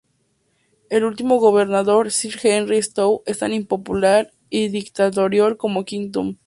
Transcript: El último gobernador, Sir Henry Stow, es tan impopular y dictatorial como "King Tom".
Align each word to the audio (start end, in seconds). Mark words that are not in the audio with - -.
El 0.89 1.03
último 1.03 1.37
gobernador, 1.39 2.09
Sir 2.09 2.33
Henry 2.41 2.81
Stow, 2.81 3.21
es 3.27 3.37
tan 3.37 3.53
impopular 3.53 4.31
y 4.49 4.69
dictatorial 4.69 5.57
como 5.57 5.85
"King 5.85 6.09
Tom". 6.11 6.37